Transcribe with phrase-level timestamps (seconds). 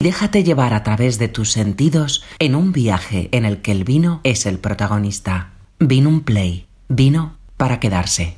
[0.00, 4.20] Déjate llevar a través de tus sentidos en un viaje en el que el vino
[4.22, 5.54] es el protagonista.
[5.80, 6.68] Vino un play.
[6.88, 8.36] Vino para quedarse.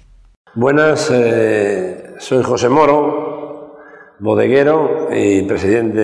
[0.55, 3.77] Buenas, eh, soy José Moro,
[4.21, 6.01] bodeguero y presidente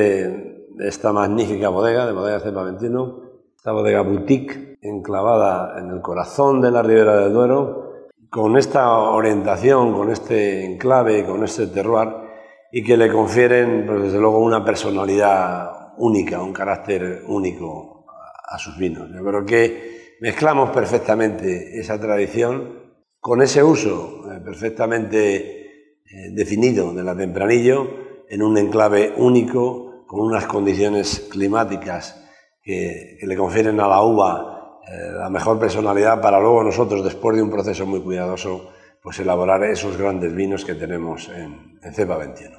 [0.74, 3.22] de esta magnífica bodega, de Bodega Cepa 21,
[3.56, 9.94] esta bodega boutique enclavada en el corazón de la Ribera del Duero, con esta orientación,
[9.94, 12.25] con este enclave, con este terroir,
[12.72, 18.04] y que le confieren, pues desde luego, una personalidad única, un carácter único
[18.48, 19.10] a sus vinos.
[19.12, 22.86] Yo creo que mezclamos perfectamente esa tradición
[23.20, 25.66] con ese uso eh, perfectamente
[26.04, 32.24] eh, definido de la tempranillo en un enclave único, con unas condiciones climáticas
[32.62, 37.42] que, le confieren a la uva eh, la mejor personalidad para luego nosotros, después de
[37.42, 38.70] un proceso muy cuidadoso,
[39.06, 42.58] pues elaborar esos grandes vinos que tenemos en, Cepa 21.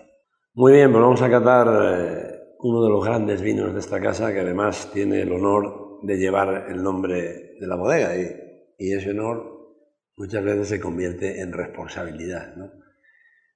[0.54, 1.68] Muy bien, pues vamos a catar
[2.60, 6.68] uno de los grandes vinos de esta casa que además tiene el honor de llevar
[6.70, 8.30] el nombre de la bodega y,
[8.78, 9.76] y ese honor
[10.16, 12.56] muchas veces se convierte en responsabilidad.
[12.56, 12.72] ¿no?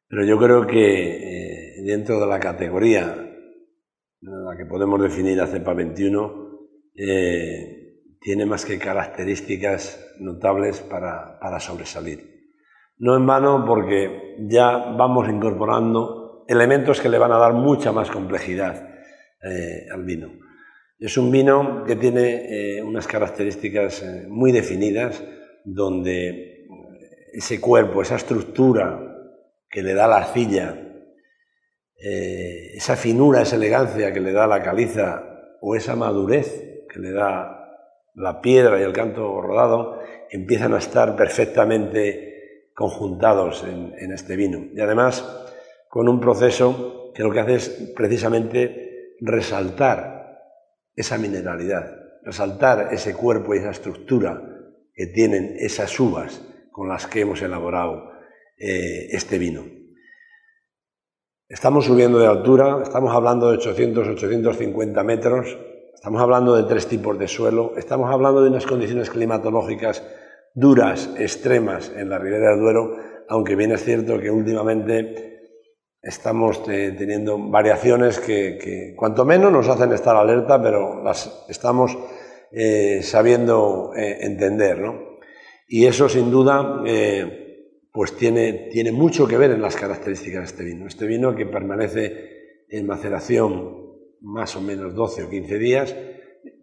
[0.10, 3.14] Pero yo creo que eh, dentro de la categoría
[4.22, 7.82] en la que podemos definir a CEPA 21, eh,
[8.20, 12.31] tiene más que características notables para, para, sobresalir.
[13.02, 18.12] No en vano porque ya vamos incorporando elementos que le van a dar mucha más
[18.12, 18.90] complejidad
[19.42, 20.30] eh, al vino.
[21.00, 25.24] Es un vino que tiene unas características muy definidas,
[25.64, 26.68] donde
[27.34, 29.00] ese cuerpo, esa estructura
[29.70, 30.76] que le da la arcilla,
[32.04, 35.24] eh, esa finura, esa elegancia que le da la caliza
[35.62, 37.58] o esa madurez que le da
[38.16, 42.31] la piedra y el canto rodado, empiezan a estar perfectamente
[42.74, 44.60] conjuntados en, este vino.
[44.74, 45.26] Y además
[45.90, 50.40] con un proceso que lo que hace es precisamente resaltar
[50.96, 54.42] esa mineralidad, resaltar ese cuerpo y esa estructura
[54.94, 56.42] que tienen esas uvas
[56.72, 58.12] con las que hemos elaborado
[58.58, 59.66] eh, este vino.
[61.50, 65.58] Estamos subiendo de altura, estamos hablando de 800-850 metros,
[65.94, 70.02] estamos hablando de tres tipos de suelo, estamos hablando de unas condiciones climatológicas
[70.54, 72.98] duras, extremas en la Ribera del Duero,
[73.30, 75.32] aunque bien es cierto que últimamente
[76.02, 81.98] estamos eh, teniendo variaciones que, cuanto menos nos hacen estar alerta, pero las estamos
[82.52, 84.80] eh, sabiendo entender.
[84.80, 85.12] ¿no?
[85.74, 90.46] Y eso sin duda eh, pues tiene, tiene mucho que ver en las características de
[90.48, 90.86] este vino.
[90.86, 93.80] Este vino que permanece en maceración
[94.20, 95.96] más o menos 12 o 15 días,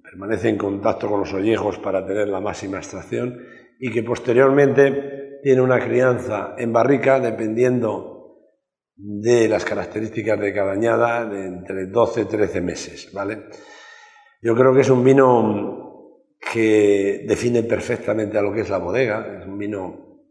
[0.02, 3.38] permanece en contacto con los ollejos para tener la máxima extracción
[3.78, 8.18] y que posteriormente tiene una crianza en barrica dependiendo
[8.96, 13.44] de las características de cada añada de entre 12 y 13 meses, ¿vale?
[14.42, 15.88] Yo creo que es un vino
[16.52, 19.38] que define perfectamente a lo que es la bodega.
[19.40, 20.22] Es un vino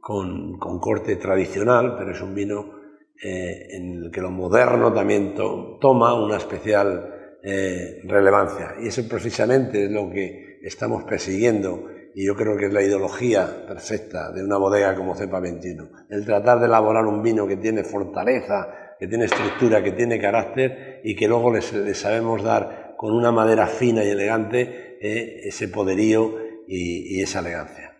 [0.00, 2.80] con, corte tradicional, pero es un vino
[3.22, 8.74] eh, en el que lo moderno también toma una especial eh, relevancia.
[8.80, 13.66] Y eso precisamente es lo que estamos persiguiendo y yo creo que es la ideología
[13.68, 15.86] perfecta de una bodega como Cepa 21.
[16.08, 21.02] El tratar de elaborar un vino que tiene fortaleza, que tiene estructura, que tiene carácter
[21.04, 26.38] y que luego le sabemos dar con una madera fina y elegante eh, ese poderío
[26.66, 27.92] y, esa elegancia.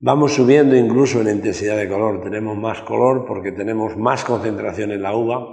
[0.00, 5.00] Vamos subiendo incluso en intensidad de color, tenemos más color porque tenemos más concentración en
[5.00, 5.46] la uva,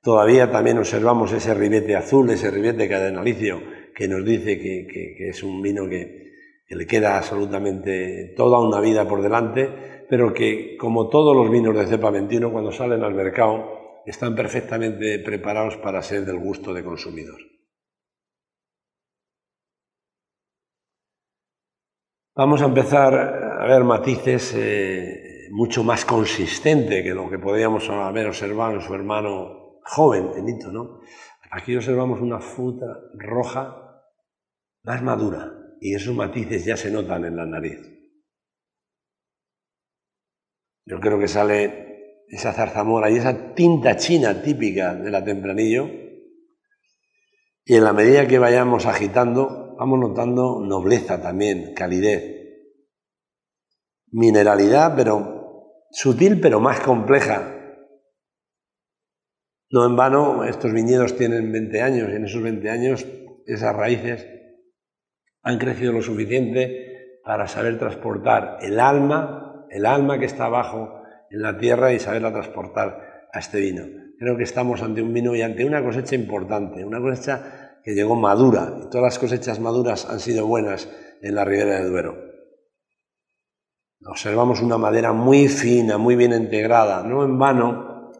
[0.00, 3.60] todavía también observamos ese ribete azul, ese ribete cadenalicio
[3.96, 6.23] que nos dice que, es un vino que,
[6.66, 11.76] que, le queda absolutamente toda una vida por delante, pero que como todos los vinos
[11.76, 16.84] de cepa 21 cuando salen al mercado están perfectamente preparados para ser del gusto de
[16.84, 17.40] consumidor.
[22.36, 28.26] Vamos a empezar a ver matices eh, mucho más consistentes que lo que podríamos haber
[28.26, 31.00] observado en su hermano joven, Benito, ¿no?
[31.52, 34.02] Aquí observamos una fruta roja
[34.82, 37.78] más madura y esos matices ya se notan en la nariz.
[40.86, 45.86] Yo creo que sale esa zarzamora y esa tinta china típica de la tempranillo
[47.66, 52.32] y en la medida que vayamos agitando vamos notando nobleza también, calidez,
[54.10, 57.76] mineralidad, pero sutil, pero más compleja.
[59.68, 63.06] No en vano, estos viñedos tienen 20 años y en esos 20 años
[63.44, 64.34] esas raíces
[65.44, 71.42] han crecido lo suficiente para saber transportar el alma, el alma que está abajo en
[71.42, 73.84] la tierra y saberla transportar a este vino.
[74.18, 78.16] creo que estamos ante un vino y ante una cosecha importante, una cosecha que llegó
[78.16, 80.88] madura, y todas las cosechas maduras han sido buenas
[81.20, 82.16] en la Ribera de Duero.
[84.06, 88.12] Observamos una madera muy fina, muy bien integrada, no en vano.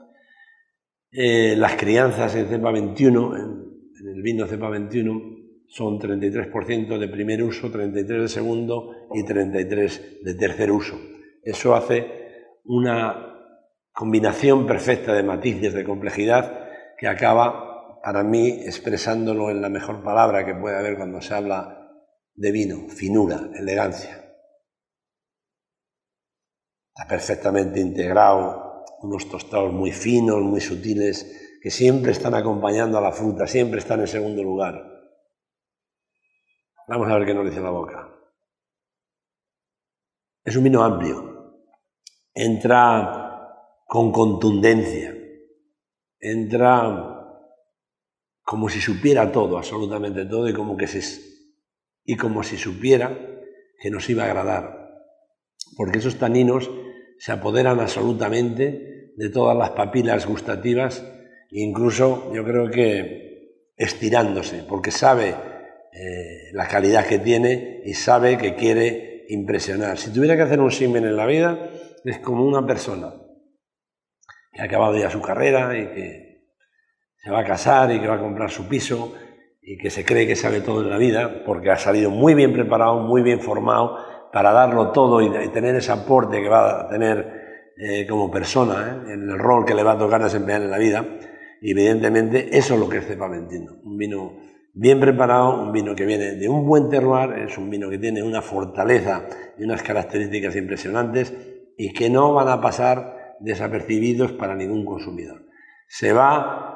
[1.11, 5.34] Eh, las crianzas en cepa 21, en, el vino cepa 21,
[5.75, 10.95] son 33% de primer uso, 33% de segundo y 33% de tercer uso.
[11.43, 12.07] Eso hace
[12.63, 13.35] una
[13.93, 20.47] combinación perfecta de matices, de complejidad, que acaba, para mí, expresándolo en la mejor palabra
[20.47, 21.91] que puede haber cuando se habla
[22.37, 24.25] de vino, finura, elegancia.
[26.95, 33.11] Está perfectamente integrado, unos tostados muy finos, muy sutiles, que siempre están acompañando a la
[33.11, 34.94] fruta, siempre están en segundo lugar.
[36.87, 38.11] Vamos a ver qué nos dice la boca.
[40.45, 41.63] Es un vino amplio,
[42.35, 45.17] entra con contundencia,
[46.21, 47.11] entra
[48.43, 51.01] como si supiera todo, absolutamente todo, y como, que se,
[52.05, 53.17] y como si supiera
[53.81, 54.91] que nos iba a agradar,
[55.79, 56.71] porque esos taninos
[57.19, 61.03] se apoderan absolutamente de todas las papilas gustativas,
[61.51, 65.54] incluso yo creo que estirándose, porque sabe
[65.95, 69.97] eh, la calidad que tiene y sabe que quiere impresionar.
[69.97, 71.71] Si tuviera que hacer un simen en la vida,
[72.05, 73.15] es como una persona
[74.53, 76.25] que ha acabado ya su carrera y que
[77.17, 79.15] se va a casar y que va a comprar su piso
[79.63, 82.53] y que se cree que sabe todo en la vida porque ha salido muy bien
[82.53, 83.99] preparado, muy bien formado
[84.33, 89.13] para darlo todo y, tener ese aporte que va a tener eh, como persona ¿eh?
[89.13, 91.05] en el rol que le va a tocar desempeñar en la vida.
[91.61, 96.05] Y evidentemente eso es lo que es Cepa Un vino bien preparado, un vino que
[96.05, 99.27] viene de un buen terroir, es un vino que tiene una fortaleza
[99.57, 101.33] y unas características impresionantes
[101.79, 105.43] y que no van a pasar desapercibidos para ningún consumidor.
[105.89, 106.75] Se va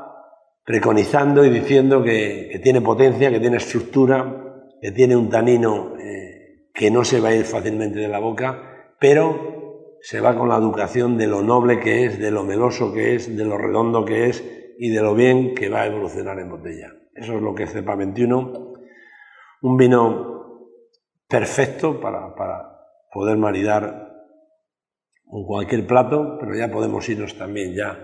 [0.64, 6.90] preconizando y diciendo que, tiene potencia, que tiene estructura, que tiene un tanino eh, que
[6.90, 11.18] no se va a ir fácilmente de la boca, pero se va con la educación
[11.18, 14.44] de lo noble que es, de lo meloso que es, de lo redondo que es
[14.78, 16.92] y de lo bien que va a evolucionar en botella.
[17.18, 18.74] Eso es lo que es Cepa 21,
[19.62, 20.68] un vino
[21.26, 22.78] perfecto para, para
[23.12, 24.08] poder maridar
[25.26, 27.98] con cualquier plato, pero ya podemos irnos también ya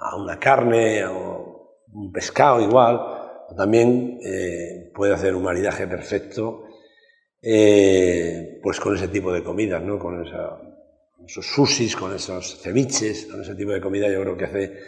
[0.00, 2.96] a una carne o un pescado igual,
[3.48, 6.64] o también eh, puede hacer un maridaje perfecto
[7.40, 10.00] eh, pues con ese tipo de comidas, ¿no?
[10.00, 14.78] con esos sushis, con esos ceviches, con ese tipo de comida yo creo que hace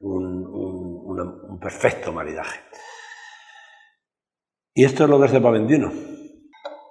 [0.00, 2.60] un, un perfecto maridaje.
[4.74, 5.92] Y esto es lo que Cepa 21.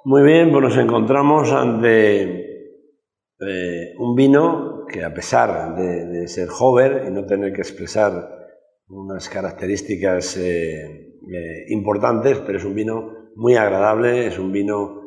[0.05, 2.67] Muy bien, pues nos encontramos ante
[3.39, 8.11] eh, un vino que a pesar de, ser joven y no tener que expresar
[8.87, 14.99] unas características eh, eh, importantes, pero es un vino muy agradable, es un vino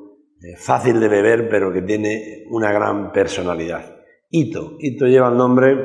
[0.57, 3.97] fácil de beber, pero que tiene una gran personalidad.
[4.31, 4.77] Ito.
[4.81, 5.77] Ito lleva el nombre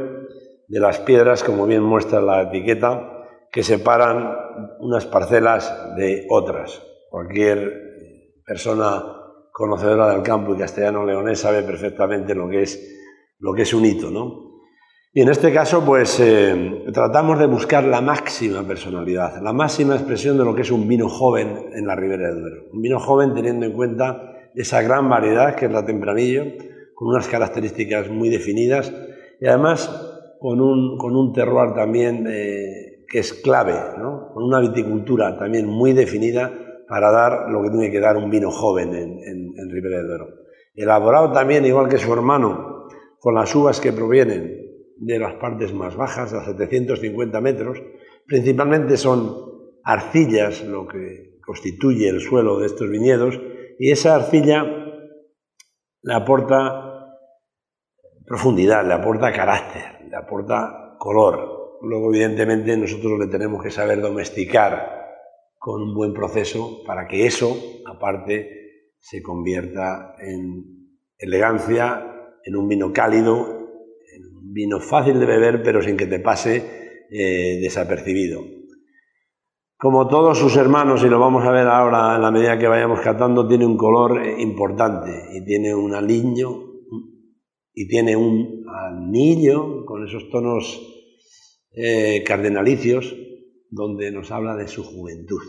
[0.67, 3.18] de las piedras, como bien muestra la etiqueta,
[3.51, 4.35] que separan
[4.79, 6.81] unas parcelas de otras.
[7.09, 9.03] Cualquier persona
[9.51, 14.09] conocedora del campo y castellano-leonés sabe perfectamente lo que es, lo que es un hito,
[14.09, 14.49] ¿no?
[15.11, 20.37] Y en este caso, pues eh, tratamos de buscar la máxima personalidad, la máxima expresión
[20.37, 22.63] de lo que es un vino joven en la Ribera del Duero.
[22.71, 26.43] Un vino joven teniendo en cuenta esa gran variedad que es la Tempranillo,
[26.93, 28.93] con unas características muy definidas
[29.41, 29.89] y además
[30.39, 34.31] con un, con un terroir también eh, que es clave, ¿no?
[34.33, 36.51] con una viticultura también muy definida
[36.87, 39.19] para dar lo que tiene que dar un vino joven en,
[39.57, 40.27] en, Ribera del Duero.
[40.73, 42.87] Elaborado también, igual que su hermano,
[43.19, 44.59] con las uvas que provienen
[44.97, 47.81] de las partes más bajas, a 750 metros.
[48.25, 49.35] Principalmente son
[49.83, 53.39] arcillas lo que constituye el suelo de estos viñedos
[53.77, 54.63] y esa arcilla
[56.01, 57.15] le aporta
[58.25, 61.58] profundidad, le aporta carácter, le aporta color.
[61.81, 64.99] Luego, evidentemente, nosotros le tenemos que saber domesticar
[65.57, 67.55] con un buen proceso para que eso,
[67.85, 68.59] aparte,
[68.97, 72.05] se convierta en elegancia,
[72.43, 73.67] en un vino cálido,
[74.15, 78.41] en un vino fácil de beber, pero sin que te pase eh, desapercibido.
[79.77, 82.99] Como todos sus hermanos, y lo vamos a ver ahora en la medida que vayamos
[82.99, 86.69] catando, tiene un color eh, importante y tiene un aliño
[87.73, 90.98] y tiene un anillo con esos tonos
[91.71, 93.15] eh, cardenalicios
[93.69, 95.41] donde nos habla de su juventud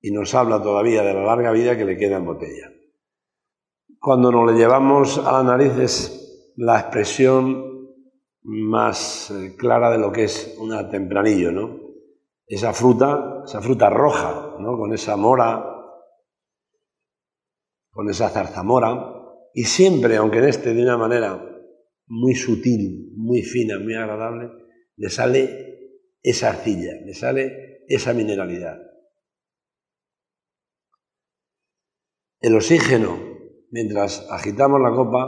[0.00, 2.72] y nos habla todavía de la larga vida que le queda en botella.
[3.98, 7.66] Cuando nos le llevamos a la nariz es la expresión
[8.42, 11.80] más eh, clara de lo que es una tempranillo, ¿no?
[12.46, 14.78] Esa fruta, esa fruta roja, ¿no?
[14.78, 15.64] Con esa mora,
[17.90, 19.12] con esa zarzamora,
[19.52, 21.42] y siempre, aunque en este de una manera
[22.06, 24.50] muy sutil, muy fina, muy agradable,
[24.96, 25.66] le sale
[26.22, 28.78] esa arcilla, le sale esa mineralidad.
[32.40, 33.18] El oxígeno,
[33.70, 35.26] mientras agitamos la copa,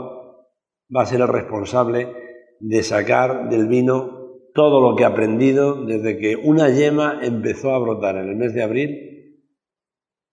[0.95, 2.13] va a ser el responsable
[2.59, 4.19] de sacar del vino
[4.53, 8.53] todo lo que ha aprendido desde que una yema empezó a brotar en el mes
[8.53, 9.45] de abril,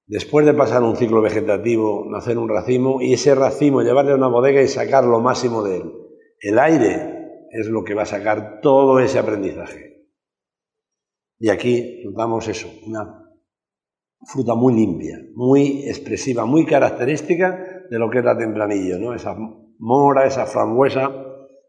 [0.07, 4.29] después de pasar un ciclo vegetativo, nacer un racimo y ese racimo llevarle a una
[4.29, 5.93] bodega y sacar lo máximo de él.
[6.41, 7.16] El aire
[7.61, 10.07] es lo que va a sacar todo ese aprendizaje.
[11.39, 13.23] Y aquí notamos eso, una
[14.25, 19.15] fruta muy limpia, muy expresiva, muy característica de lo que es la tempranillo, ¿no?
[19.15, 19.37] Esa
[19.79, 21.11] mora, esa frambuesa,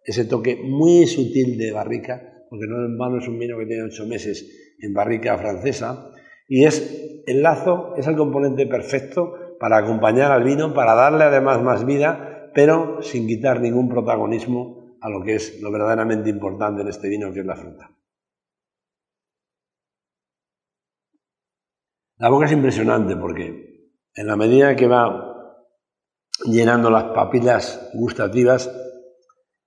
[0.04, 3.84] ese toque muy sutil de barrica porque no en vano es un vino que tiene
[3.84, 6.12] ocho meses en barrica francesa,
[6.48, 11.62] y es el lazo, es el componente perfecto para acompañar al vino, para darle además
[11.62, 16.88] más vida, pero sin quitar ningún protagonismo a lo que es lo verdaderamente importante en
[16.88, 17.90] este vino, que es la fruta.
[22.20, 25.28] La boca es impresionante porque en la medida que va
[26.46, 28.72] llenando las papilas gustativas,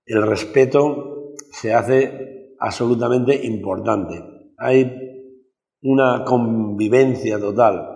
[0.05, 4.21] el respeto se hace absolutamente importante.
[4.57, 4.97] Hay
[5.83, 7.87] una convivencia total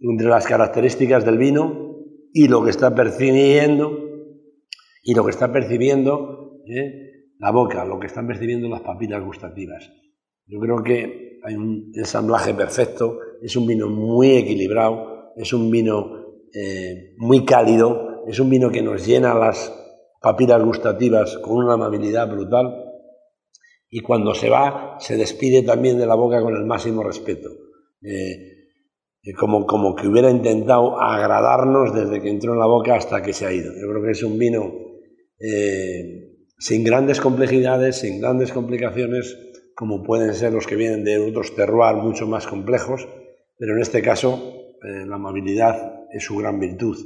[0.00, 1.96] entre las características del vino
[2.32, 4.07] y lo que está percibiendo
[5.08, 7.30] y lo que está percibiendo ¿eh?
[7.38, 9.90] la boca, lo que están percibiendo las papilas gustativas.
[10.46, 16.10] Yo creo que hay un ensamblaje perfecto, es un vino muy equilibrado, es un vino
[16.52, 19.72] eh, muy cálido, es un vino que nos llena las
[20.20, 22.66] papilas gustativas con una amabilidad brutal
[23.88, 27.48] y cuando se va se despide también de la boca con el máximo respeto,
[28.02, 33.32] eh, como, como que hubiera intentado agradarnos desde que entró en la boca hasta que
[33.32, 33.72] se ha ido.
[33.72, 34.87] Yo creo que es un vino
[35.40, 39.36] eh, sin grandes complejidades, sin grandes complicaciones,
[39.74, 43.08] como pueden ser los que vienen de otros terroirs mucho más complejos,
[43.56, 46.96] pero en este caso la amabilidad es su gran virtud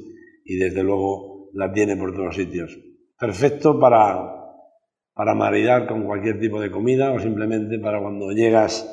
[0.44, 2.78] y desde luego la tiene por todos sitios.
[3.18, 4.42] Perfecto para
[5.14, 8.88] para maridar con cualquier tipo de comida o simplemente para cuando llegas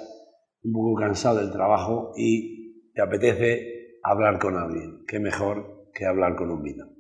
[0.63, 5.05] un poco cansado del trabajo y te apetece hablar con alguien.
[5.07, 6.98] Qué mejor que hablar con un vino.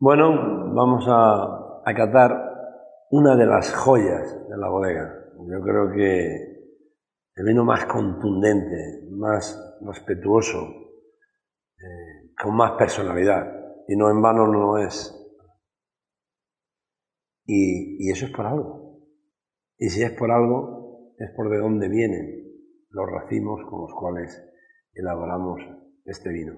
[0.00, 0.30] Bueno,
[0.74, 2.30] vamos a acatar
[3.10, 5.12] una de las joyas de la bodega.
[5.50, 6.36] Yo creo que
[7.34, 10.68] el vino más contundente, más respetuoso,
[11.78, 13.52] eh, con más personalidad.
[13.88, 15.12] Y no en vano no es
[17.44, 19.00] y, eso es por algo.
[19.78, 22.44] Y si es por algo, es por de dónde vienen
[22.90, 24.48] los racimos con los cuales
[24.94, 25.60] elaboramos
[26.04, 26.54] este vino.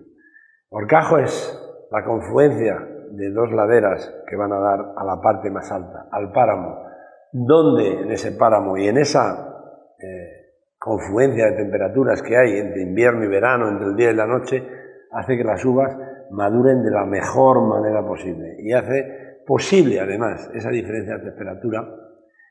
[0.68, 1.58] Orcajo es
[1.90, 6.32] la confluencia de dos laderas que van a dar a la parte más alta, al
[6.32, 6.84] páramo,
[7.32, 10.40] donde en ese páramo y en esa eh,
[10.78, 14.66] confluencia de temperaturas que hay entre invierno y verano, entre el día y la noche,
[15.12, 15.96] hace que las uvas
[16.30, 21.86] maduren de la mejor manera posible y hace posible, además, esa diferencia de temperatura,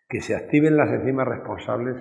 [0.07, 1.95] que se activen las enzimas responsables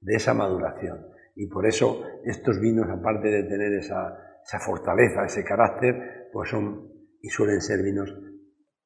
[0.00, 1.06] de esa maduración.
[1.36, 4.16] Y por eso estos vinos, aparte de tener esa,
[4.64, 6.88] fortaleza, ese carácter, pues son
[7.22, 8.14] y suelen ser vinos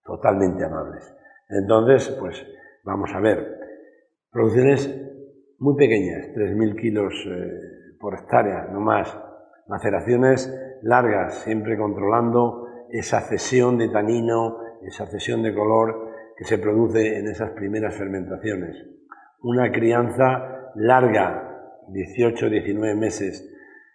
[0.05, 1.14] totalmente amables.
[1.49, 2.45] Entonces, pues
[2.85, 3.59] vamos a ver,
[4.31, 4.88] producciones
[5.59, 9.17] muy pequeñas, 3.000 kilos eh, por hectárea, no más,
[9.69, 17.19] maceraciones largas, siempre controlando esa cesión de tanino, esa cesión de color que se produce
[17.19, 18.76] en esas primeras fermentaciones.
[19.43, 23.50] Una crianza larga, 18, 19 meses,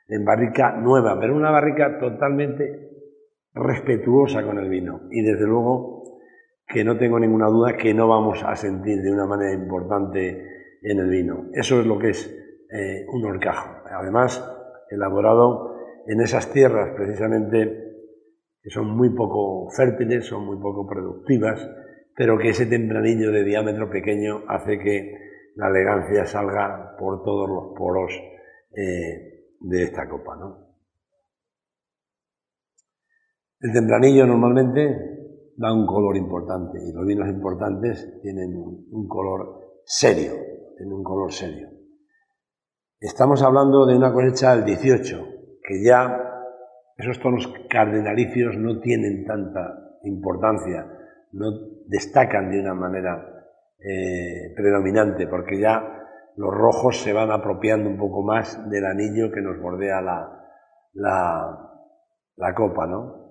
[0.08, 2.89] en barrica nueva, pero una barrica totalmente
[3.54, 5.02] respetuosa con el vino.
[5.12, 6.04] Y desde luego
[6.68, 10.46] que no tengo ninguna duda que no vamos a sentir de una manera importante
[10.82, 11.50] en el vino.
[11.54, 12.28] Eso es lo que es
[12.72, 13.84] eh, un horcajo.
[13.90, 14.44] Además,
[14.92, 15.76] elaborado
[16.06, 17.90] en esas tierras precisamente
[18.62, 21.68] que son muy poco fértiles, son muy poco productivas,
[22.16, 25.14] pero que ese tempranillo de diámetro pequeño hace que
[25.56, 28.12] la elegancia salga por todos los poros
[28.76, 30.69] eh, de esta copa.
[33.62, 40.32] El tempranillo normalmente da un color importante y los vinos importantes tienen un color serio,
[40.78, 41.68] tienen un color serio.
[43.02, 45.26] Estamos hablando de una cosecha del 18,
[45.62, 46.22] que ya
[46.96, 50.86] esos tonos cardenalicios no tienen tanta importancia,
[51.34, 51.52] no
[51.88, 53.46] destacan de una manera
[53.78, 56.06] eh, predominante, porque ya
[56.38, 60.46] los rojos se van apropiando un poco más del anillo que nos bordea la,
[60.94, 61.72] la,
[62.38, 63.29] la copa, ¿no?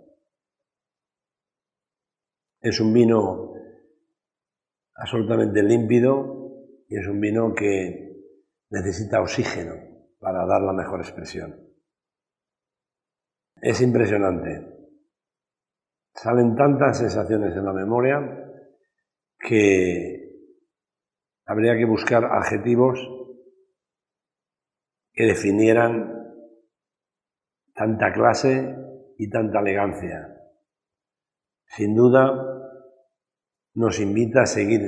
[2.61, 3.55] Es un vino
[4.95, 8.09] absolutamente límpido y es un vino que
[8.71, 9.75] necesita oxígeno
[10.19, 11.55] para dar la mejor expresión.
[13.61, 14.79] Es impresionante.
[16.15, 18.19] Salen tantas sensaciones en la memoria
[19.39, 20.19] que
[21.47, 22.99] habría que buscar adjetivos
[25.13, 26.13] que definieran
[27.75, 28.77] tanta clase
[29.17, 30.38] y tanta elegancia.
[31.77, 32.59] Sin duda,
[33.75, 34.81] nos invita a seguir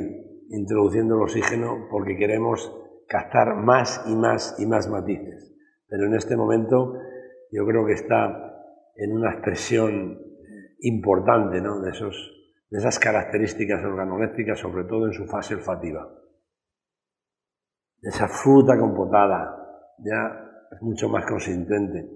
[0.51, 2.73] introduciendo el oxígeno porque queremos
[3.07, 5.55] captar más y más y más matices.
[5.87, 6.95] Pero en este momento
[7.51, 8.51] yo creo que está
[8.97, 10.19] en una expresión
[10.81, 11.81] importante ¿no?
[11.81, 12.17] de, esos,
[12.71, 16.09] de esas características organolépticas, sobre todo en su fase olfativa.
[18.03, 19.57] Esa fruta compotada
[19.99, 22.09] ya es mucho más consistente,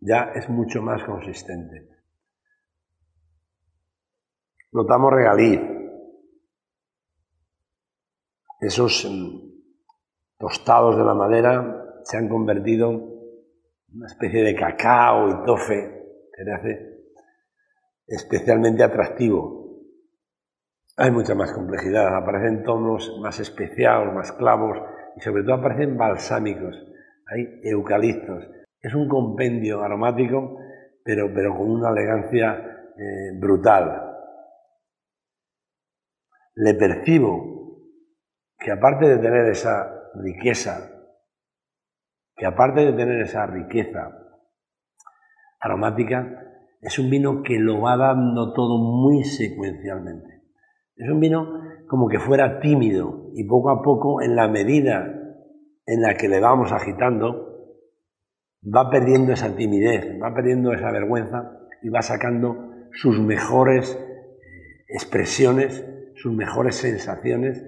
[0.00, 1.91] ya es mucho más consistente.
[4.72, 5.60] Notamos regaliz,
[8.58, 9.52] esos mm,
[10.38, 16.02] tostados de la madera se han convertido en una especie de cacao y tofe
[16.34, 16.92] que le hace
[18.06, 19.82] especialmente atractivo.
[20.96, 24.78] Hay mucha más complejidad, aparecen tonos más especiados, más clavos
[25.16, 26.74] y sobre todo aparecen balsámicos,
[27.26, 28.48] hay eucaliptos.
[28.80, 30.56] Es un compendio aromático,
[31.04, 32.54] pero, pero con una elegancia
[32.96, 34.11] eh, brutal.
[36.54, 37.52] Le percibo
[38.58, 40.90] que aparte de tener esa riqueza,
[42.36, 44.10] que aparte de tener esa riqueza
[45.60, 46.42] aromática,
[46.80, 50.42] es un vino que lo va dando todo muy secuencialmente.
[50.96, 55.22] Es un vino como que fuera tímido y poco a poco, en la medida
[55.86, 57.52] en la que le vamos agitando,
[58.62, 65.84] va perdiendo esa timidez, va perdiendo esa vergüenza y va sacando sus mejores eh, expresiones,
[66.22, 67.64] sus mejores sensaciones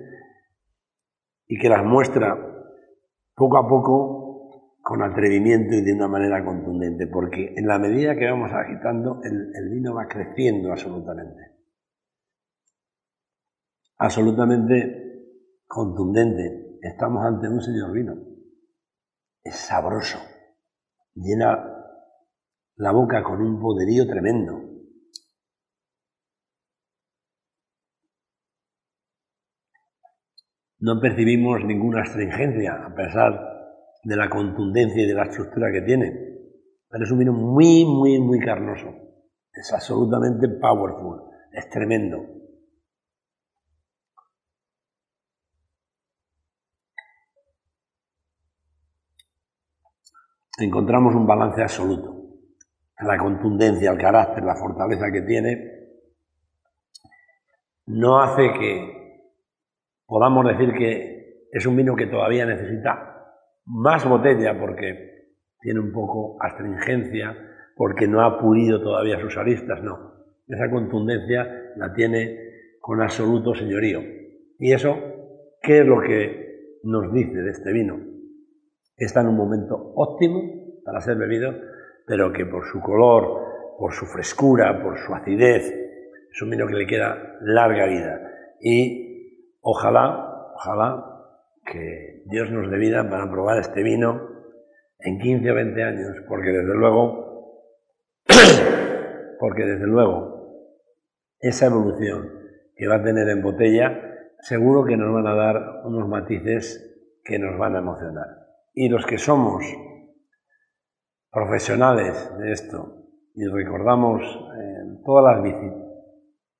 [1.47, 2.37] y que las muestra
[3.35, 8.31] poco a poco con atrevimiento y de una manera contundente, porque en la medida que
[8.31, 11.43] vamos agitando, el, vino va creciendo absolutamente.
[13.99, 15.33] Absolutamente
[15.67, 16.79] contundente.
[16.81, 18.14] Estamos ante un señor vino.
[19.43, 20.19] Es sabroso.
[21.14, 21.59] Llena
[22.77, 24.74] la boca con un poderío tremendo.
[30.85, 33.33] No percibimos ninguna astringencia, a pesar
[34.03, 36.12] de la contundencia y de la estructura que tiene.
[36.90, 38.94] Pero es un vino muy, muy, muy carnoso.
[39.51, 41.23] Es absolutamente powerful.
[41.53, 42.18] Es tremendo.
[50.59, 52.12] Encontramos un balance absoluto.
[52.99, 55.57] La contundencia, el carácter, la fortaleza que tiene,
[57.87, 59.04] no hace que
[60.14, 63.35] podamos decir que es un vino que todavía necesita
[63.66, 67.37] más botella porque tiene un poco astringencia,
[67.74, 70.12] porque no ha pulido todavía sus aristas, no.
[70.46, 72.38] Esa contundencia la tiene
[72.79, 74.03] con absoluto señorío.
[74.57, 74.94] ¿Y eso
[75.61, 77.98] qué es lo que nos dice de este vino?
[78.96, 80.44] Está en un momento óptimo
[80.85, 81.53] para ser bebido,
[82.07, 83.48] pero que por su color,
[83.81, 85.74] por su frescura, por su acidez,
[86.33, 88.31] es un vino que le queda larga vida.
[88.61, 89.13] Y
[89.64, 91.05] ojalá, ojalá
[91.64, 94.29] que Dios nos dé vida para probar este vino
[95.00, 97.61] en 15 o 20 años, porque desde luego,
[99.40, 100.35] porque desde luego,
[101.40, 102.31] esa evolución
[102.77, 104.00] que va a tener en botella,
[104.40, 108.27] seguro que nos van a dar unos matices que nos van a emocionar.
[108.74, 109.64] Y los que somos
[111.31, 115.55] profesionales de esto y recordamos eh, todas, las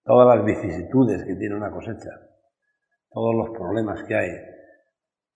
[0.05, 2.11] todas las vicisitudes que tiene una cosecha,
[3.15, 4.31] todos los problemas que hay,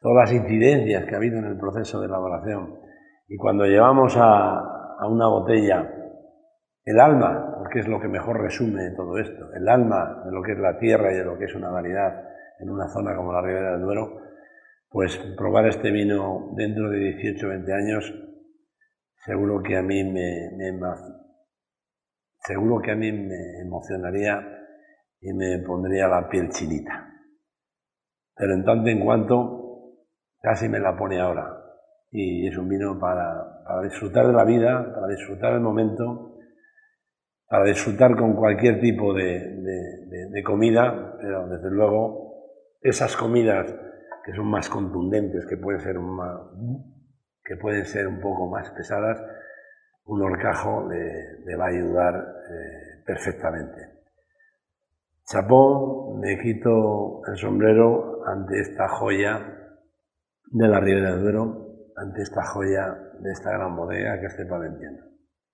[0.01, 2.81] todas las incidencias que ha habido en el proceso de elaboración.
[3.29, 5.95] Y cuando llevamos a, una botella
[6.85, 10.53] el alma, porque es lo que mejor resume todo esto, el alma de lo que
[10.53, 12.25] es la tierra y de lo que es una variedad
[12.59, 14.23] en una zona como la Ribera del Duero,
[14.91, 18.12] pues probar este vino dentro de 18 o 20 años,
[19.25, 20.81] seguro que a mí me, me,
[22.41, 24.41] seguro que a mí me emocionaría
[25.21, 26.97] y me pondría la piel chinita.
[28.38, 29.59] Pero en tanto en cuanto
[30.40, 31.55] casi me la pone ahora.
[32.11, 36.37] Y es un vino para, para disfrutar de la vida, para disfrutar del momento,
[37.48, 39.57] para disfrutar con cualquier tipo de,
[40.31, 42.44] de, comida, pero desde luego
[42.81, 43.74] esas comidas
[44.24, 45.96] que son más contundentes, que pueden ser,
[47.44, 49.22] que pueden ser un poco más pesadas,
[50.05, 53.98] un horcajo le, va a ayudar eh, perfectamente.
[55.24, 59.59] Chapón, me quito el sombrero ante esta joya
[60.50, 64.61] de la Ribera del Duero, ante esta joya de esta gran bodega que es Cepa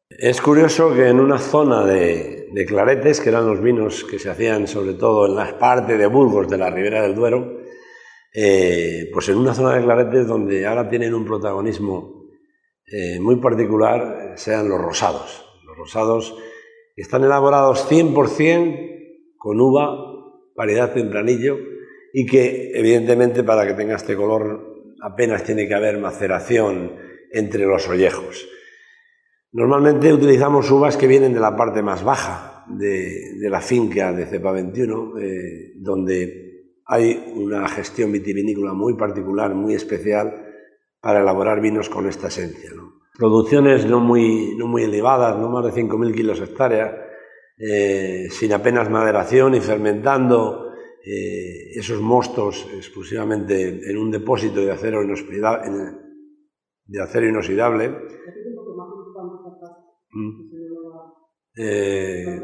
[0.08, 4.66] Es curioso que en una zona de, claretes, que eran los vinos que se hacían
[4.66, 7.60] sobre todo en las partes de Burgos de la Ribera del Duero,
[8.34, 12.28] eh, pues en una zona de claretes donde ahora tienen un protagonismo
[12.86, 15.44] eh, muy particular, sean los rosados.
[15.64, 16.36] Los rosados
[16.96, 19.96] están elaborados 100% con uva,
[20.54, 21.56] variedad tempranillo,
[22.16, 26.92] y que evidentemente para que tenga este color apenas tiene que haber maceración
[27.32, 28.48] entre los ollejos.
[29.50, 34.52] Normalmente utilizamos uvas que vienen de la parte más baja de, la finca de Cepa
[34.52, 40.52] 21, eh, donde hay una gestión vitivinícola muy particular, muy especial,
[41.00, 42.70] para elaborar vinos con esta esencia.
[43.18, 46.96] Producciones no muy, elevadas, no más de 5.000 kilos hectárea,
[47.58, 50.63] eh, sin apenas maderación y fermentando
[51.06, 55.70] eh, esos mostos exclusivamente en un depósito de acero inoxidable.
[56.86, 57.92] De acero inoxidable
[61.56, 62.40] eh,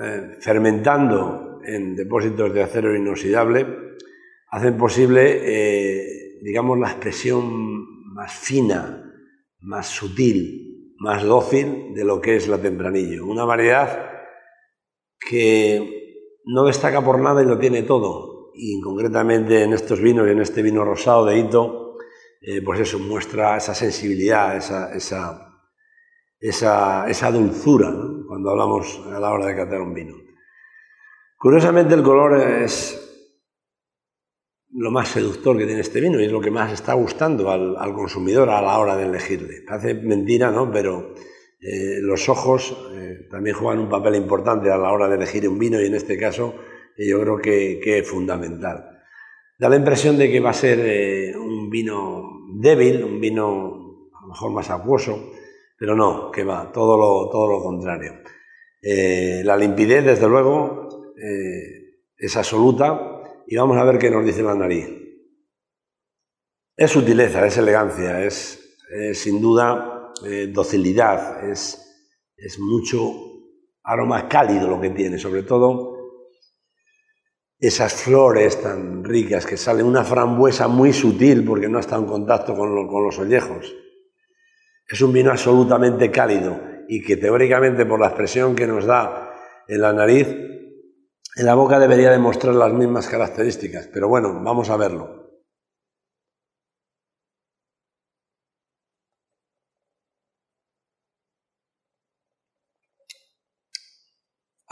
[0.00, 3.66] eh, fermentando en depósitos de acero inoxidable,
[4.50, 9.12] hacen posible, digamos, la expresión más fina,
[9.60, 13.26] más sutil, más dócil de lo que es la tempranillo.
[13.26, 14.12] Una variedad
[15.18, 15.93] que
[16.46, 18.50] no destaca por nada y lo tiene todo.
[18.54, 21.96] Y concretamente en estos vinos y en este vino rosado de Hito,
[22.40, 25.58] eh, pues eso muestra esa sensibilidad, esa, esa,
[27.08, 27.92] esa, dulzura
[28.28, 30.14] cuando hablamos a la hora de catar un vino.
[31.38, 33.00] Curiosamente el color es
[34.72, 37.76] lo más seductor que tiene este vino y es lo que más está gustando al,
[37.76, 39.64] al consumidor a la hora de elegirle.
[39.68, 40.70] Hace mentira, ¿no?
[40.70, 41.14] Pero
[41.66, 45.58] eh, los ojos eh, también juegan un papel importante a la hora de elegir un
[45.58, 46.54] vino y en este caso
[46.94, 49.00] eh, yo creo que, es fundamental.
[49.58, 54.28] Da la impresión de que va a ser un vino débil, un vino a lo
[54.28, 55.32] mejor más acuoso,
[55.78, 58.12] pero no, que va, todo lo, todo lo contrario.
[58.82, 61.14] la limpidez, desde luego,
[62.18, 64.86] es absoluta y vamos a ver qué nos dice la nariz.
[66.76, 68.60] Es sutileza, es elegancia, es
[69.14, 69.93] sin duda
[70.24, 71.80] eh, docilidad, es,
[72.36, 73.34] es mucho
[73.82, 75.94] aroma cálido lo que tiene, sobre todo
[77.58, 82.54] esas flores tan ricas que salen, una frambuesa muy sutil porque no está en contacto
[82.54, 83.74] con, con los ollejos.
[84.86, 89.32] Es un vino absolutamente cálido y que teóricamente por la expresión que nos da
[89.66, 94.76] en la nariz, en la boca debería demostrar las mismas características, pero bueno, vamos a
[94.76, 95.23] verlo.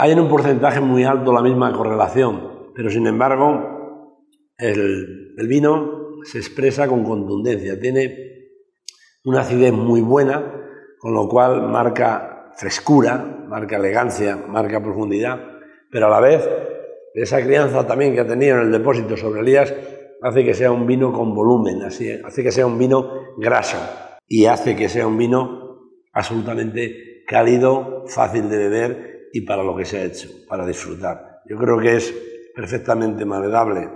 [0.03, 4.19] Hay en un porcentaje muy alto la misma correlación, pero sin embargo
[4.59, 8.49] el, vino se expresa con contundencia, tiene
[9.25, 10.61] una acidez muy buena,
[10.99, 15.41] con lo cual marca frescura, marca elegancia, marca profundidad,
[15.89, 16.49] pero a la vez
[17.15, 19.73] esa crianza también que ha tenido en el depósito sobre Elías
[20.21, 23.79] hace que sea un vino con volumen, así, hace que sea un vino graso
[24.27, 29.85] y hace que sea un vino absolutamente cálido, fácil de beber y para lo que
[29.85, 31.41] se ha hecho, para disfrutar.
[31.47, 32.15] Yo creo que es
[32.55, 33.89] perfectamente manejable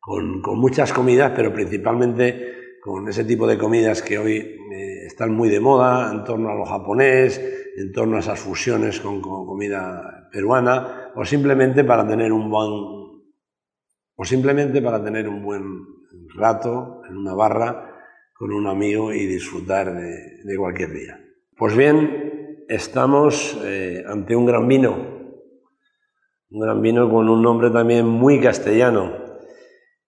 [0.00, 5.48] con, muchas comidas, pero principalmente con ese tipo de comidas que hoy eh, están muy
[5.48, 7.40] de moda en torno a lo japonés,
[7.76, 13.02] en torno a esas fusiones con, comida peruana, o simplemente para tener un buen
[14.14, 15.86] o simplemente para tener un buen
[16.34, 17.88] rato en una barra
[18.34, 21.20] con un amigo y disfrutar de, de cualquier día.
[21.56, 22.31] Pues bien,
[22.74, 24.96] estamos eh, ante un gran vino,
[26.50, 29.12] un gran vino con un nombre también muy castellano,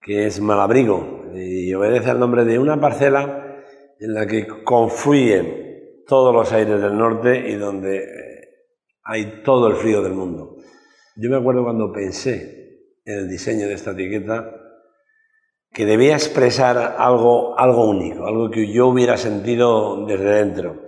[0.01, 3.63] que es Malabrigo, y obedece al nombre de una parcela
[3.99, 8.49] en la que confluyen todos los aires del norte y donde eh,
[9.05, 10.57] hay todo el frío del mundo.
[11.17, 14.51] Yo me acuerdo cuando pensé en el diseño de esta etiqueta
[15.71, 20.83] que debía expresar algo, algo único, algo que yo hubiera sentido desde dentro.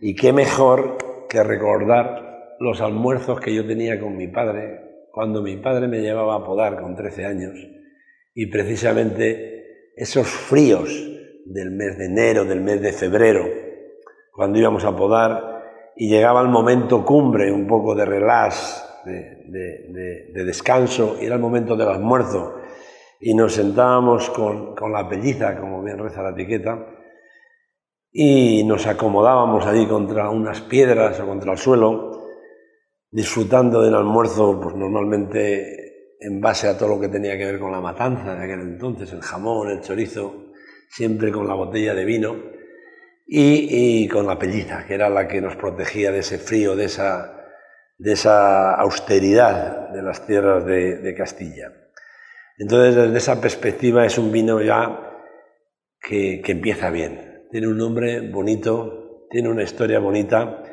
[0.00, 0.98] Y qué mejor
[1.42, 6.44] recordar los almuerzos que yo tenía con mi padre cuando mi padre me llevaba a
[6.44, 7.54] podar con 13 años
[8.34, 10.90] y precisamente esos fríos
[11.46, 13.44] del mes de enero, del mes de febrero,
[14.32, 21.16] cuando íbamos a podar y llegaba el momento cumbre, un poco de relax, de, descanso
[21.20, 22.56] era el momento del almuerzo
[23.20, 26.86] y nos sentábamos con, con la pelliza, como bien reza la etiqueta,
[28.16, 32.28] y nos acomodábamos allí contra unas piedras o contra el suelo,
[33.10, 37.72] disfrutando del almuerzo, pues normalmente en base a todo lo que tenía que ver con
[37.72, 40.52] la matanza de aquel entonces, el jamón, el chorizo,
[40.88, 42.36] siempre con la botella de vino
[43.26, 47.48] y, con la pelliza, que era la que nos protegía de ese frío, de esa,
[47.98, 51.72] de esa austeridad de las tierras de, Castilla.
[52.58, 55.00] Entonces, desde esa perspectiva es un vino ya
[56.00, 60.64] que empieza bien, tiene un nombre bonito, tiene una historia bonita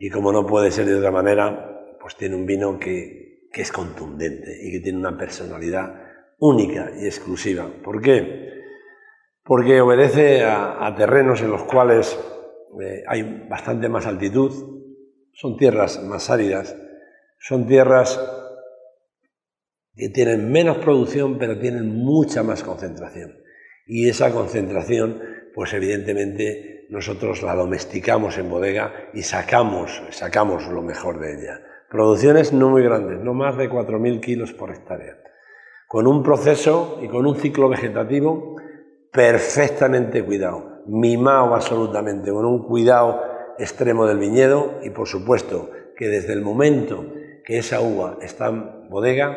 [0.00, 4.58] y como no puede ser de otra manera, pues tiene un vino que, es contundente
[4.60, 5.94] y que tiene una personalidad
[6.40, 7.70] única y exclusiva.
[7.84, 8.50] ¿Por qué?
[9.44, 12.18] Porque obedece a, terrenos en los cuales
[12.82, 14.50] eh, hay bastante más altitud,
[15.34, 16.76] son tierras más áridas,
[17.38, 18.20] son tierras
[19.94, 23.38] que tienen menos producción pero tienen mucha más concentración.
[23.86, 31.20] Y esa concentración pues evidentemente nosotros la domesticamos en bodega y sacamos, sacamos lo mejor
[31.20, 31.60] de ella.
[31.88, 35.16] Producciones no muy grandes, no más de 4.000 kilos por hectárea,
[35.86, 38.56] con un proceso y con un ciclo vegetativo
[39.12, 43.22] perfectamente cuidado, mimado absolutamente, con un cuidado
[43.58, 47.06] extremo del viñedo y por supuesto que desde el momento
[47.44, 49.36] que esa uva está en bodega,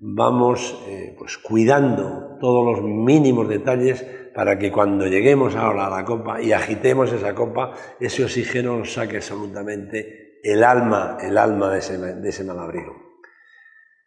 [0.00, 6.04] vamos eh, pues cuidando todos los mínimos detalles para que cuando lleguemos ahora a la
[6.04, 11.78] copa y agitemos esa copa, ese oxígeno nos saque absolutamente el alma, el alma de
[11.78, 13.04] ese, de ese malabrigo.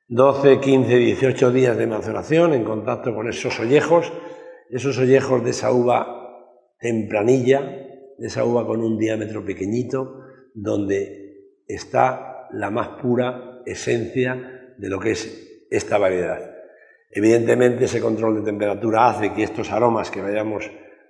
[0.09, 4.11] 12, 15, 18 días de maceración en contacto con esos ollejos,
[4.69, 6.07] esos ollejos de esa uva
[6.79, 7.61] tempranilla,
[8.17, 10.21] de esa uva con un diámetro pequeñito,
[10.53, 16.56] donde está la más pura esencia de lo que es esta variedad.
[17.09, 20.69] Evidentemente ese control de temperatura hace que estos aromas que vayamos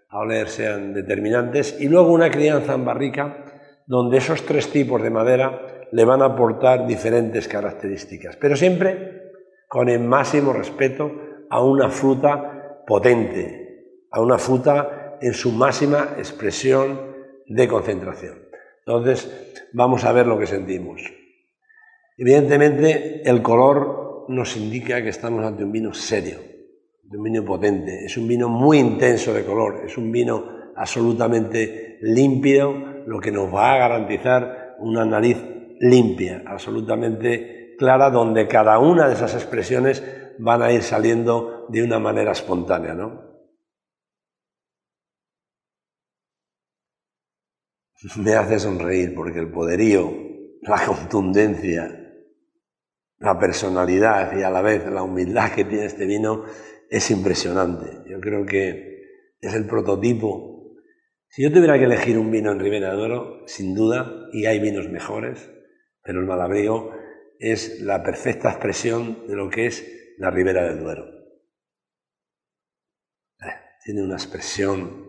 [0.10, 3.46] a oler sean determinantes y luego una crianza en barrica
[3.86, 9.32] donde esos tres tipos de madera le van a aportar diferentes características, pero siempre
[9.68, 11.12] con el máximo respeto
[11.50, 17.16] a una fruta potente, a una fruta en su máxima expresión
[17.48, 18.48] de concentración.
[18.86, 21.02] Entonces, vamos a ver lo que sentimos.
[22.18, 26.40] Evidentemente, el color nos indica que estamos ante un vino serio,
[27.10, 28.06] un vino potente.
[28.06, 32.74] Es un vino muy intenso de color, es un vino absolutamente límpido,
[33.06, 35.38] lo que nos va a garantizar una nariz
[35.80, 40.04] limpia, absolutamente clara, donde cada una de esas expresiones
[40.40, 43.26] van a ir saliendo de una manera espontánea, ¿no?
[48.18, 50.12] Me hace sonreír porque el poderío,
[50.62, 52.07] la contundencia,
[53.20, 56.46] la personalidad y a la vez la humildad que tiene este vino
[56.90, 58.04] es impresionante.
[58.10, 59.02] Yo creo que
[59.40, 60.76] es el prototipo.
[61.28, 64.60] Si yo tuviera que elegir un vino en Ribera de Duero, sin duda, y hay
[64.60, 65.50] vinos mejores,
[66.02, 66.94] pero el Malabrigo
[67.40, 69.86] es la perfecta expresión de lo que es
[70.18, 71.06] la Ribera del Duero.
[73.40, 73.54] Eh,
[73.84, 75.06] tiene una expresión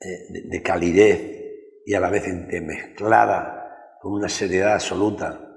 [0.00, 1.38] eh, de calidez
[1.84, 5.47] y a la vez entremezclada con una seriedad absoluta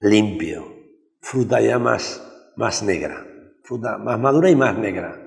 [0.00, 0.64] limpio,
[1.20, 2.22] fruta ya más,
[2.56, 3.26] más negra,
[3.62, 5.20] fruta más madura y más negra.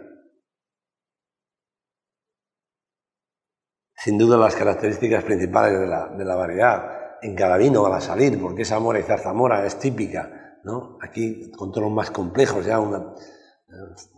[3.96, 8.02] Sin duda las características principales de la, de la variedad en cada vino van a
[8.02, 10.98] salir, porque esa mora y zarzamora es típica, ¿no?
[11.02, 13.14] Aquí con tonos más complejos, ya una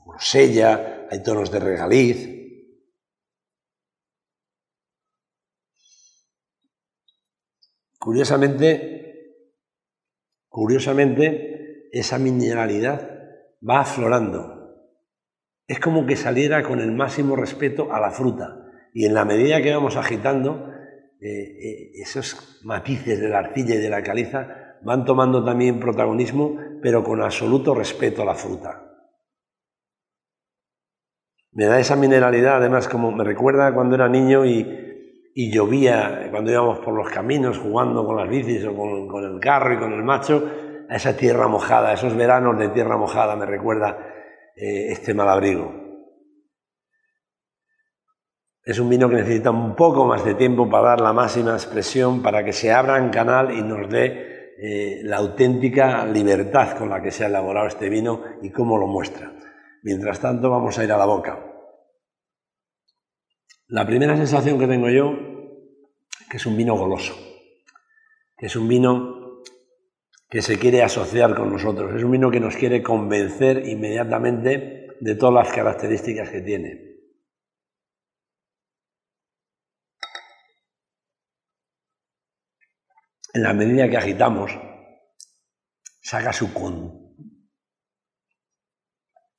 [0.05, 2.39] rosella, hay tonos de regaliz.
[7.97, 8.98] Curiosamente,
[10.49, 13.19] Curiosamente, esa mineralidad
[13.67, 14.59] va aflorando.
[15.67, 18.65] Es como que saliera con el máximo respeto a la fruta.
[18.93, 20.73] Y en la medida que vamos agitando,
[21.21, 26.57] eh, eh, esos matices de la arcilla y de la caliza van tomando también protagonismo,
[26.81, 28.85] pero con absoluto respeto a la fruta.
[31.51, 34.88] Me da esa mineralidad, además, como me recuerda cuando era niño y,
[35.47, 39.77] llovía cuando íbamos por los caminos jugando con las bicis o con, el carro y
[39.77, 40.43] con el macho,
[40.89, 43.97] a esa tierra mojada, esos veranos de tierra mojada me recuerda
[44.55, 45.71] eh, este malabrigo.
[48.63, 52.21] Es un vino que necesita un poco más de tiempo para dar la máxima expresión,
[52.21, 57.01] para que se abra en canal y nos dé eh, la auténtica libertad con la
[57.01, 59.31] que se ha elaborado este vino y cómo lo muestra.
[59.83, 61.39] Mientras tanto, vamos a ir a la boca.
[63.67, 65.28] La primera sensación que tengo yo,
[66.29, 67.15] que es un vino goloso,
[68.37, 69.41] que es un vino
[70.29, 75.15] que se quiere asociar con nosotros, es un vino que nos quiere convencer inmediatamente de
[75.15, 76.89] todas las características que tiene.
[83.33, 84.51] En la medida que agitamos,
[86.01, 87.15] saca su con.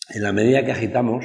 [0.08, 1.24] En la medida que agitamos,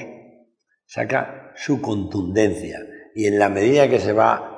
[0.86, 2.80] saca su contundencia.
[3.16, 4.55] Y en la medida que se va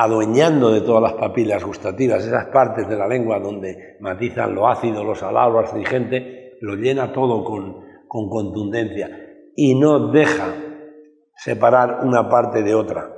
[0.00, 5.02] adueñando de todas las papilas gustativas, esas partes de la lengua donde matizan lo ácido,
[5.02, 9.10] lo salado, lo astringente, lo llena todo con, con contundencia
[9.56, 10.54] y no deja
[11.34, 13.12] separar una parte de otra,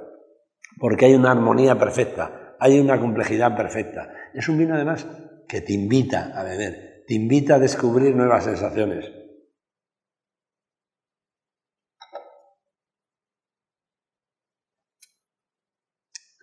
[0.79, 4.09] porque hay una armonía perfecta, hay una complejidad perfecta.
[4.33, 5.07] Es un vino además
[5.47, 9.19] que te invita a beber, te invita a descubrir nuevas sensaciones.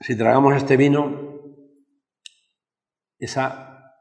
[0.07, 1.41] Si tragamos este vino,
[3.19, 3.93] esa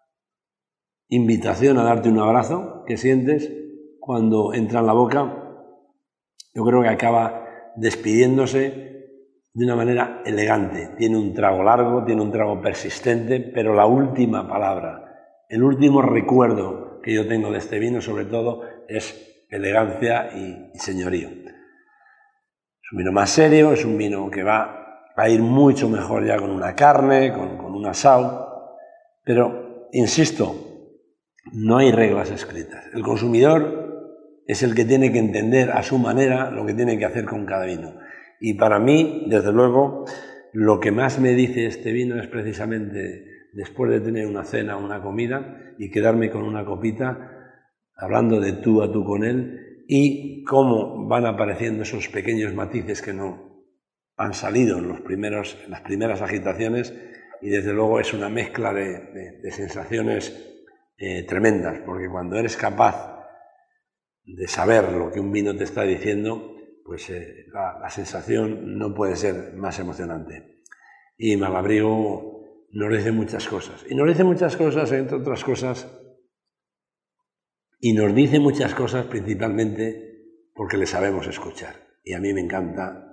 [1.09, 3.53] invitación a darte un abrazo que sientes
[3.99, 5.25] cuando entra en la boca,
[6.55, 9.09] yo creo que acaba despidiéndose
[9.53, 10.95] de una manera elegante.
[10.97, 17.01] Tiene un trago largo, tiene un trago persistente, pero la última palabra, el último recuerdo
[17.03, 21.31] que yo tengo de este vino, sobre todo, es elegancia y, señorío.
[21.31, 24.86] Es un vino más serio, es un vino que va
[25.17, 28.47] a ir mucho mejor ya con una carne, con, con un asado,
[29.25, 30.55] pero, insisto,
[31.53, 32.85] no hay reglas escritas.
[32.95, 37.05] El consumidor es el que tiene que entender a su manera lo que tiene que
[37.05, 37.95] hacer con cada vino.
[38.41, 40.05] Y para mí, desde luego,
[40.53, 45.03] lo que más me dice este vino es precisamente después de tener una cena, una
[45.03, 47.33] comida y quedarme con una copita,
[47.97, 53.13] hablando de tú a tú con él y cómo van apareciendo esos pequeños matices que
[53.13, 53.46] no,
[54.17, 56.95] han salido en, los primeros, las primeras agitaciones
[57.43, 60.35] y desde luego es una mezcla de, sensaciones
[60.97, 63.17] eh, tremendas, porque cuando eres capaz
[64.25, 69.17] de saber lo que un vino te está diciendo, pues eh, la, sensación no puede
[69.17, 70.63] ser más emocionante.
[71.19, 73.85] Y Malabrigo nos dice muchas cosas.
[73.89, 75.89] Y nos dice muchas cosas, entre otras cosas,
[77.79, 81.77] y nos dice muchas cosas principalmente porque le sabemos escuchar.
[82.03, 83.06] Y a mí me encanta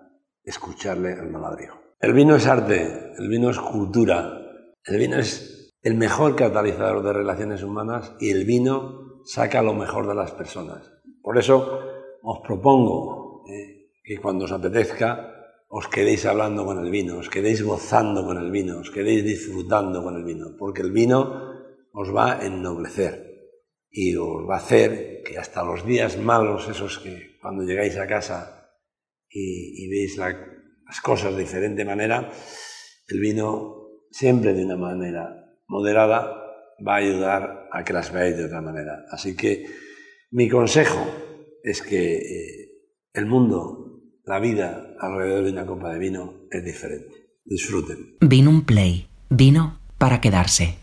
[0.43, 1.79] escucharle al maladrijo.
[1.99, 4.41] El vino es arte, el vino es cultura,
[4.85, 10.07] el vino es el mejor catalizador de relaciones humanas y el vino saca lo mejor
[10.07, 10.91] de las personas.
[11.21, 11.79] Por eso
[12.21, 15.29] os propongo eh, que cuando os apetezca
[15.69, 20.03] os quedéis hablando con el vino, os quedéis gozando con el vino, os quedéis disfrutando
[20.03, 21.53] con el vino, porque el vino
[21.93, 23.33] os va a ennoblecer
[23.89, 28.05] y os va a hacer que hasta los días malos, esos que cuando llegáis a
[28.05, 28.62] casa
[29.33, 32.31] y, veis las cosas de diferente manera,
[33.07, 36.39] el vino siempre de una manera moderada
[36.85, 39.05] va a ayudar a que las veáis de otra manera.
[39.09, 39.65] Así que
[40.31, 41.05] mi consejo
[41.63, 42.69] es que eh,
[43.13, 47.13] el mundo, la vida alrededor de una copa de vino es diferente.
[47.45, 48.17] Disfruten.
[48.21, 49.07] Vino un play.
[49.29, 50.82] Vino para quedarse.